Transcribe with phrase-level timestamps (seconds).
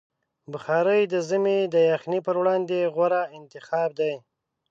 [0.51, 4.13] بخاري د ژمي د یخنۍ پر وړاندې غوره انتخاب دی.